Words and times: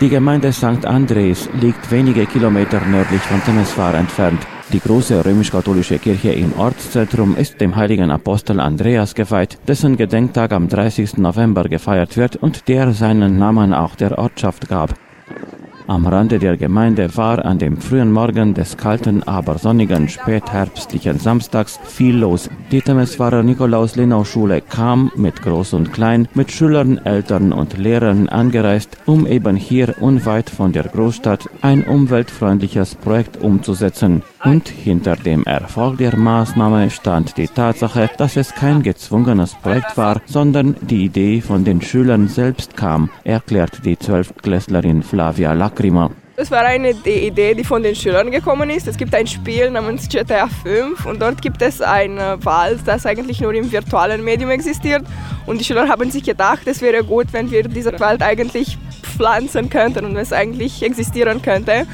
Die 0.00 0.08
Gemeinde 0.08 0.50
St. 0.50 0.86
Andres 0.86 1.50
liegt 1.60 1.90
wenige 1.90 2.24
Kilometer 2.24 2.80
nördlich 2.86 3.20
von 3.20 3.44
Temeswar 3.44 3.92
entfernt. 3.94 4.40
Die 4.72 4.80
große 4.80 5.22
römisch-katholische 5.26 5.98
Kirche 5.98 6.32
im 6.32 6.58
Ortszentrum 6.58 7.36
ist 7.36 7.60
dem 7.60 7.76
heiligen 7.76 8.10
Apostel 8.10 8.60
Andreas 8.60 9.14
geweiht, 9.14 9.58
dessen 9.68 9.98
Gedenktag 9.98 10.52
am 10.52 10.68
30. 10.68 11.18
November 11.18 11.64
gefeiert 11.64 12.16
wird 12.16 12.36
und 12.36 12.66
der 12.68 12.92
seinen 12.92 13.38
Namen 13.38 13.74
auch 13.74 13.94
der 13.94 14.16
Ortschaft 14.16 14.70
gab. 14.70 14.94
Am 15.90 16.06
Rande 16.06 16.38
der 16.38 16.56
Gemeinde 16.56 17.16
war 17.16 17.44
an 17.44 17.58
dem 17.58 17.76
frühen 17.76 18.12
Morgen 18.12 18.54
des 18.54 18.76
kalten, 18.76 19.24
aber 19.24 19.58
sonnigen 19.58 20.08
spätherbstlichen 20.08 21.18
Samstags 21.18 21.80
viel 21.82 22.16
los. 22.16 22.48
Die 22.70 22.80
Temeswarer 22.80 23.42
Nikolaus-Lenau-Schule 23.42 24.60
kam 24.60 25.10
mit 25.16 25.42
Groß 25.42 25.72
und 25.72 25.92
Klein, 25.92 26.28
mit 26.32 26.52
Schülern, 26.52 26.98
Eltern 26.98 27.52
und 27.52 27.76
Lehrern 27.76 28.28
angereist, 28.28 28.98
um 29.04 29.26
eben 29.26 29.56
hier 29.56 29.96
unweit 29.98 30.48
von 30.48 30.70
der 30.70 30.84
Großstadt 30.84 31.50
ein 31.60 31.82
umweltfreundliches 31.82 32.94
Projekt 32.94 33.38
umzusetzen. 33.38 34.22
Und 34.42 34.68
hinter 34.68 35.16
dem 35.16 35.44
Erfolg 35.44 35.98
der 35.98 36.16
Maßnahme 36.16 36.88
stand 36.88 37.36
die 37.36 37.46
Tatsache, 37.46 38.08
dass 38.16 38.36
es 38.36 38.54
kein 38.54 38.82
gezwungenes 38.82 39.54
Projekt 39.54 39.98
war, 39.98 40.22
sondern 40.24 40.76
die 40.80 41.04
Idee 41.04 41.42
von 41.42 41.64
den 41.64 41.82
Schülern 41.82 42.26
selbst 42.26 42.74
kam, 42.74 43.10
erklärt 43.22 43.84
die 43.84 43.98
Zwölfklässlerin 43.98 45.02
Flavia 45.02 45.52
Lacrima. 45.52 46.10
Das 46.36 46.50
war 46.50 46.62
eine 46.62 46.92
Idee, 46.92 47.52
die 47.52 47.64
von 47.64 47.82
den 47.82 47.94
Schülern 47.94 48.30
gekommen 48.30 48.70
ist. 48.70 48.88
Es 48.88 48.96
gibt 48.96 49.14
ein 49.14 49.26
Spiel 49.26 49.70
namens 49.70 50.08
GTA 50.08 50.48
5 50.48 51.04
und 51.04 51.20
dort 51.20 51.42
gibt 51.42 51.60
es 51.60 51.82
einen 51.82 52.42
Wald, 52.42 52.80
das 52.86 53.04
eigentlich 53.04 53.42
nur 53.42 53.52
im 53.52 53.70
virtuellen 53.70 54.24
Medium 54.24 54.48
existiert. 54.48 55.02
Und 55.44 55.60
die 55.60 55.64
Schüler 55.64 55.86
haben 55.86 56.10
sich 56.10 56.22
gedacht, 56.22 56.62
es 56.64 56.80
wäre 56.80 57.04
gut, 57.04 57.26
wenn 57.32 57.50
wir 57.50 57.64
diesen 57.64 58.00
Wald 58.00 58.22
eigentlich 58.22 58.78
pflanzen 59.02 59.68
könnten 59.68 60.06
und 60.06 60.16
es 60.16 60.32
eigentlich 60.32 60.82
existieren 60.82 61.42
könnte. 61.42 61.86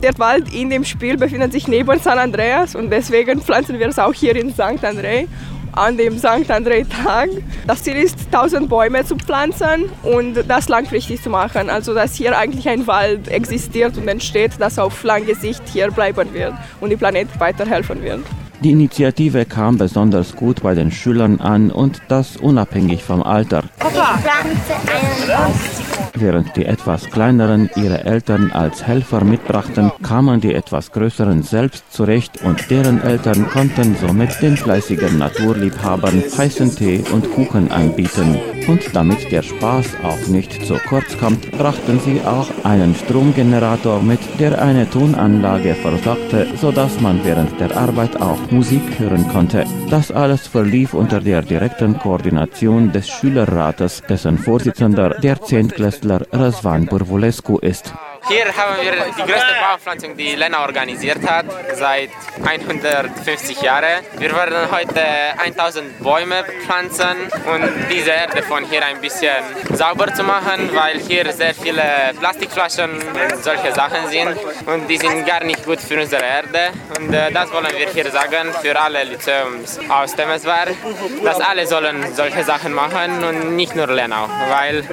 Der 0.00 0.18
Wald 0.18 0.52
in 0.54 0.70
dem 0.70 0.84
Spiel 0.84 1.16
befindet 1.16 1.52
sich 1.52 1.68
neben 1.68 1.98
San 1.98 2.18
Andreas 2.18 2.74
und 2.74 2.90
deswegen 2.90 3.42
pflanzen 3.42 3.78
wir 3.78 3.88
es 3.88 3.98
auch 3.98 4.14
hier 4.14 4.34
in 4.36 4.50
St. 4.50 4.82
André 4.82 5.26
an 5.72 5.96
dem 5.96 6.18
St. 6.18 6.50
André-Tag. 6.50 7.30
Das 7.66 7.82
Ziel 7.82 7.96
ist, 7.96 8.16
1000 8.30 8.68
Bäume 8.68 9.04
zu 9.04 9.16
pflanzen 9.16 9.90
und 10.02 10.44
das 10.48 10.68
langfristig 10.68 11.22
zu 11.22 11.30
machen. 11.30 11.70
Also, 11.70 11.94
dass 11.94 12.14
hier 12.14 12.36
eigentlich 12.36 12.68
ein 12.68 12.86
Wald 12.86 13.28
existiert 13.28 13.96
und 13.96 14.08
entsteht, 14.08 14.52
das 14.58 14.78
auf 14.78 15.02
lange 15.02 15.34
Sicht 15.34 15.62
hier 15.72 15.90
bleiben 15.90 16.32
wird 16.32 16.54
und 16.80 16.90
dem 16.90 16.98
Planet 16.98 17.28
weiterhelfen 17.38 18.02
wird. 18.02 18.20
Die 18.62 18.70
Initiative 18.70 19.44
kam 19.44 19.76
besonders 19.76 20.36
gut 20.36 20.62
bei 20.62 20.74
den 20.74 20.92
Schülern 20.92 21.40
an 21.40 21.70
und 21.70 22.00
das 22.08 22.36
unabhängig 22.36 23.02
vom 23.02 23.22
Alter. 23.22 23.64
Während 26.14 26.54
die 26.56 26.66
etwas 26.66 27.08
kleineren 27.08 27.70
ihre 27.74 28.04
Eltern 28.04 28.52
als 28.52 28.86
Helfer 28.86 29.24
mitbrachten, 29.24 29.90
kamen 30.02 30.40
die 30.40 30.54
etwas 30.54 30.92
größeren 30.92 31.42
selbst 31.42 31.90
zurecht 31.90 32.42
und 32.44 32.70
deren 32.70 33.02
Eltern 33.02 33.48
konnten 33.48 33.96
somit 33.96 34.40
den 34.42 34.56
fleißigen 34.56 35.18
Naturliebhabern 35.18 36.22
heißen 36.36 36.76
Tee 36.76 37.02
und 37.12 37.32
Kuchen 37.32 37.70
anbieten. 37.70 38.36
Und 38.68 38.94
damit 38.94 39.32
der 39.32 39.42
Spaß 39.42 39.86
auch 40.04 40.28
nicht 40.28 40.64
zu 40.66 40.74
kurz 40.88 41.18
kommt, 41.18 41.50
brachten 41.52 41.98
sie 41.98 42.20
auch 42.20 42.48
einen 42.64 42.94
Stromgenerator 42.94 44.02
mit, 44.02 44.20
der 44.38 44.60
eine 44.62 44.88
Tonanlage 44.88 45.74
versorgte, 45.74 46.46
sodass 46.60 47.00
man 47.00 47.24
während 47.24 47.58
der 47.58 47.76
Arbeit 47.76 48.20
auch 48.20 48.38
Musik 48.50 48.82
hören 48.98 49.26
konnte. 49.28 49.64
Das 49.90 50.12
alles 50.12 50.46
verlief 50.46 50.94
unter 50.94 51.20
der 51.20 51.42
direkten 51.42 51.98
Koordination 51.98 52.92
des 52.92 53.08
Schülerrates, 53.08 54.02
dessen 54.08 54.38
Vorsitzender 54.38 55.10
der 55.20 55.40
Zehntklässler 55.42 56.01
Wrestler 56.02 56.26
Răzvan 56.30 56.84
Bârvulescu 56.84 57.58
Est. 57.60 57.92
Hier 58.28 58.56
haben 58.56 58.76
wir 58.80 58.92
die 58.92 59.22
größte 59.22 59.54
Baumpflanzung, 59.60 60.16
die 60.16 60.36
Lena 60.36 60.62
organisiert 60.62 61.28
hat, 61.28 61.46
seit 61.74 62.10
150 62.44 63.60
Jahren. 63.60 64.04
Wir 64.18 64.32
werden 64.34 64.70
heute 64.70 65.02
1000 65.38 65.98
Bäume 65.98 66.44
pflanzen 66.64 67.16
und 67.52 67.68
diese 67.90 68.10
Erde 68.10 68.42
von 68.42 68.64
hier 68.64 68.84
ein 68.86 69.00
bisschen 69.00 69.42
sauber 69.72 70.14
zu 70.14 70.22
machen, 70.22 70.70
weil 70.72 71.00
hier 71.00 71.32
sehr 71.32 71.54
viele 71.54 71.82
Plastikflaschen 72.18 72.90
und 72.92 73.42
solche 73.42 73.72
Sachen 73.72 74.08
sind 74.08 74.36
und 74.66 74.88
die 74.88 74.98
sind 74.98 75.26
gar 75.26 75.42
nicht 75.42 75.64
gut 75.64 75.80
für 75.80 76.00
unsere 76.00 76.24
Erde. 76.24 76.70
Und 76.98 77.12
äh, 77.12 77.32
das 77.32 77.52
wollen 77.52 77.72
wir 77.76 77.88
hier 77.88 78.10
sagen 78.10 78.52
für 78.62 78.78
alle 78.80 79.02
Lyzeums 79.04 79.80
aus 79.88 80.14
Temeswar, 80.14 80.66
dass 81.24 81.40
alle 81.40 81.66
sollen 81.66 82.14
solche 82.14 82.44
Sachen 82.44 82.72
machen 82.72 83.24
und 83.24 83.56
nicht 83.56 83.74
nur 83.74 83.88
Lenau, 83.88 84.28
weil 84.48 84.84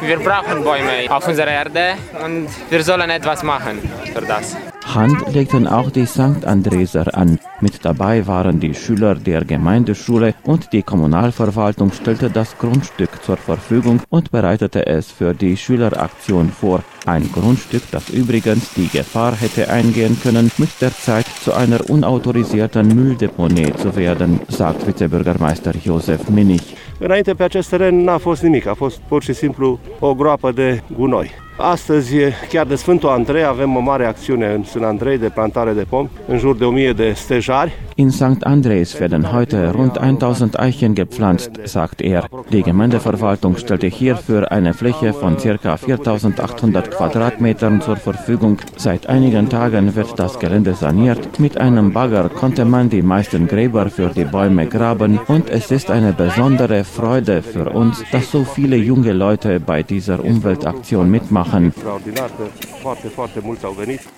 wir 0.00 0.18
brauchen 0.18 0.62
Bäume 0.62 1.10
auf 1.10 1.26
unserer 1.26 1.50
Erde 1.50 1.96
und 2.22 2.48
wir 2.74 2.82
sollen 2.82 3.08
etwas 3.08 3.44
machen 3.44 3.78
für 4.12 4.22
das. 4.22 4.56
Hand 4.84 5.32
legten 5.32 5.68
auch 5.68 5.90
die 5.92 6.06
St. 6.06 6.44
Andreser 6.44 7.16
an. 7.16 7.38
Mit 7.60 7.84
dabei 7.84 8.26
waren 8.26 8.58
die 8.58 8.74
Schüler 8.74 9.14
der 9.14 9.44
Gemeindeschule 9.44 10.34
und 10.42 10.72
die 10.72 10.82
Kommunalverwaltung 10.82 11.92
stellte 11.92 12.30
das 12.30 12.58
Grundstück 12.58 13.22
zur 13.22 13.36
Verfügung 13.36 14.00
und 14.10 14.32
bereitete 14.32 14.86
es 14.86 15.12
für 15.12 15.34
die 15.34 15.56
Schüleraktion 15.56 16.50
vor. 16.50 16.82
Ein 17.06 17.30
Grundstück, 17.30 17.82
das 17.92 18.08
übrigens 18.08 18.74
die 18.74 18.88
Gefahr 18.88 19.36
hätte 19.36 19.70
eingehen 19.70 20.18
können, 20.20 20.50
mit 20.58 20.70
der 20.80 20.92
Zeit 20.92 21.26
zu 21.44 21.52
einer 21.52 21.88
unautorisierten 21.88 22.88
Mülldeponie 22.88 23.72
zu 23.74 23.94
werden, 23.94 24.40
sagt 24.48 24.84
Vizebürgermeister 24.84 25.74
Josef 25.76 26.28
Minich. 26.28 26.76
Înainte 27.04 27.34
pe 27.34 27.42
acest 27.42 27.68
teren 27.68 27.96
n-a 27.96 28.18
fost 28.18 28.42
nimic, 28.42 28.66
a 28.66 28.74
fost 28.74 29.00
pur 29.08 29.22
și 29.22 29.32
simplu 29.32 29.78
o 29.98 30.14
groapă 30.14 30.52
de 30.52 30.82
gunoi. 30.96 31.30
Astăzi, 31.58 32.14
chiar 32.48 32.66
de 32.66 32.74
Sfântul 32.74 33.08
Andrei, 33.08 33.44
avem 33.44 33.76
o 33.76 33.80
mare 33.80 34.06
acțiune 34.06 34.52
în 34.52 34.64
Sfânt 34.64 34.84
Andrei 34.84 35.18
de 35.18 35.28
plantare 35.28 35.72
de 35.72 35.82
pomi, 35.88 36.10
în 36.26 36.38
jur 36.38 36.56
de 36.56 36.64
1000 36.64 36.92
de 36.92 37.12
stejari. 37.12 37.72
In 37.96 38.10
St. 38.10 38.44
Andres 38.44 38.98
werden 38.98 39.32
heute 39.32 39.72
rund 39.72 39.98
1000 39.98 40.58
Eichen 40.58 40.96
gepflanzt, 40.96 41.52
sagt 41.64 42.02
er. 42.02 42.26
Die 42.50 42.64
Gemeindeverwaltung 42.64 43.56
stellte 43.56 43.86
hierfür 43.86 44.50
eine 44.50 44.74
Fläche 44.74 45.12
von 45.12 45.36
ca. 45.36 45.76
4800 45.76 46.90
Quadratmetern 46.90 47.80
zur 47.80 47.94
Verfügung. 47.94 48.58
Seit 48.76 49.06
einigen 49.06 49.48
Tagen 49.48 49.94
wird 49.94 50.18
das 50.18 50.40
Gelände 50.40 50.74
saniert. 50.74 51.38
Mit 51.38 51.56
einem 51.58 51.92
Bagger 51.92 52.30
konnte 52.30 52.64
man 52.64 52.90
die 52.90 53.02
meisten 53.02 53.46
Gräber 53.46 53.88
für 53.90 54.08
die 54.08 54.24
Bäume 54.24 54.66
graben 54.66 55.20
und 55.28 55.48
es 55.48 55.70
ist 55.70 55.88
eine 55.88 56.12
besondere 56.12 56.82
Freude 56.82 57.42
für 57.42 57.70
uns, 57.70 58.02
dass 58.10 58.28
so 58.28 58.42
viele 58.42 58.76
junge 58.76 59.12
Leute 59.12 59.60
bei 59.60 59.84
dieser 59.84 60.24
Umweltaktion 60.24 61.08
mitmachen. 61.08 61.72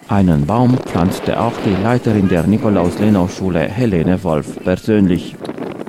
Einen 0.08 0.46
Baum 0.46 0.78
pflanzte 0.78 1.38
auch 1.38 1.52
die 1.64 1.82
Leiterin 1.82 2.28
der 2.28 2.44
Nikolaus-Lenau-Schule 2.46 3.65
Helene 3.68 4.22
Wolf 4.24 4.62
persönlich. 4.64 5.36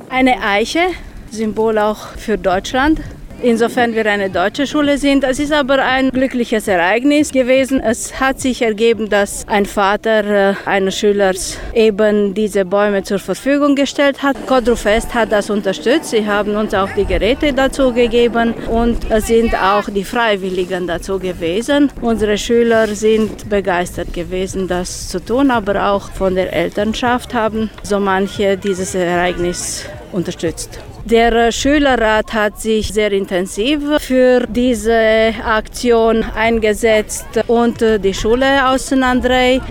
Eine 0.10 0.42
Eiche, 0.42 0.88
Symbol 1.32 1.78
auch 1.78 2.10
für 2.18 2.38
Deutschland. 2.38 3.02
Insofern 3.42 3.94
wir 3.94 4.06
eine 4.08 4.32
deutsche 4.32 4.66
Schule 4.66 4.98
sind. 4.98 5.24
Es 5.24 5.38
ist 5.40 5.54
aber 5.54 5.84
ein 5.84 6.10
glückliches 6.10 6.68
Ereignis 6.68 7.32
gewesen. 7.32 7.80
Es 7.80 8.20
hat 8.20 8.40
sich 8.40 8.64
ergeben, 8.64 9.10
dass 9.10 9.48
ein 9.48 9.68
Vater 9.68 10.52
äh, 10.52 10.56
eines 10.66 10.98
Schülers 10.98 11.58
eben 11.74 12.34
diese 12.34 12.66
Bäume 12.66 13.04
zur 13.04 13.20
Verfügung 13.20 13.76
gestellt 13.76 14.24
hat. 14.24 14.36
Kodrufest 14.48 15.14
hat 15.14 15.32
das 15.32 15.52
unterstützt. 15.52 16.10
Sie 16.10 16.26
haben 16.26 16.56
uns 16.56 16.74
auch 16.74 16.90
die 16.92 17.06
Geräte 17.06 17.54
dazu 17.54 17.94
gegeben 17.94 18.56
und 18.72 18.98
es 19.12 19.28
sind 19.28 19.54
auch 19.54 19.88
die 19.88 20.04
Freiwilligen 20.04 20.88
dazu 20.88 21.20
gewesen. 21.20 21.92
Unsere 22.02 22.40
Schüler 22.40 22.88
sind 22.88 23.50
begeistert 23.50 24.14
gewesen, 24.14 24.68
das 24.68 25.10
zu 25.10 25.20
tun, 25.24 25.52
aber 25.52 25.92
auch 25.92 26.10
von 26.12 26.34
der 26.34 26.52
Elternschaft 26.54 27.36
haben 27.36 27.70
so 27.84 28.00
manche 28.00 28.58
dieses 28.58 28.96
Ereignis 28.96 29.86
unterstützt. 30.12 30.80
Der 31.10 31.54
Schülerrat 31.54 32.34
hat 32.34 32.60
sich 32.60 32.90
sehr 32.90 33.14
intensiv 33.14 33.80
für 34.00 34.46
diese 34.46 35.32
Aktion 35.42 36.22
eingesetzt 36.36 37.28
und 37.48 37.80
die 37.80 38.14
Schule 38.14 38.68
aus 38.68 38.88
St. 38.88 38.96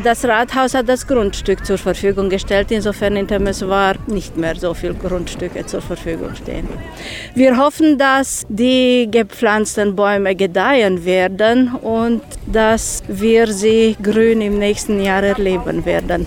Das 0.02 0.24
Rathaus 0.24 0.72
hat 0.72 0.88
das 0.88 1.06
Grundstück 1.06 1.66
zur 1.66 1.76
Verfügung 1.76 2.30
gestellt. 2.30 2.70
Insofern 2.70 3.16
in 3.16 3.28
Temeswar 3.28 3.96
nicht 4.06 4.38
mehr 4.38 4.56
so 4.56 4.72
viele 4.72 4.94
Grundstücke 4.94 5.66
zur 5.66 5.82
Verfügung 5.82 6.34
stehen. 6.36 6.66
Wir 7.34 7.58
hoffen, 7.58 7.98
dass 7.98 8.46
die 8.48 9.06
gepflanzten 9.10 9.94
Bäume 9.94 10.34
gedeihen 10.36 11.04
werden 11.04 11.74
und 11.74 12.22
dass 12.46 13.02
wir 13.08 13.48
sie 13.48 13.94
grün 14.02 14.40
im 14.40 14.58
nächsten 14.58 15.02
Jahr 15.02 15.22
erleben 15.22 15.84
werden. 15.84 16.26